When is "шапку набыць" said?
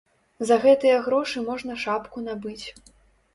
1.83-2.65